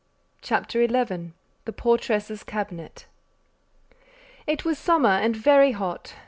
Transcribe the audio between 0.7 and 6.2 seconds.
XI. THE PORTRESS'S CABINET. It was summer and very hot.